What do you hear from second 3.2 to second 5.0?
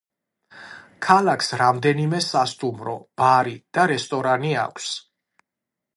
ბარი და რესტორანი აქვს.